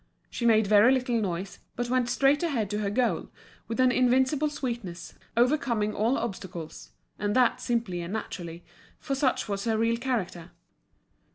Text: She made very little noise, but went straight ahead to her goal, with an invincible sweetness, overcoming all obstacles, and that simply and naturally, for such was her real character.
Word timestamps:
She 0.31 0.47
made 0.47 0.65
very 0.65 0.91
little 0.91 1.21
noise, 1.21 1.59
but 1.75 1.91
went 1.91 2.09
straight 2.09 2.41
ahead 2.41 2.71
to 2.71 2.79
her 2.79 2.89
goal, 2.89 3.29
with 3.67 3.79
an 3.79 3.91
invincible 3.91 4.49
sweetness, 4.49 5.13
overcoming 5.37 5.93
all 5.93 6.17
obstacles, 6.17 6.89
and 7.19 7.35
that 7.35 7.61
simply 7.61 8.01
and 8.01 8.11
naturally, 8.11 8.65
for 8.97 9.13
such 9.13 9.47
was 9.47 9.65
her 9.65 9.77
real 9.77 9.97
character. 9.97 10.49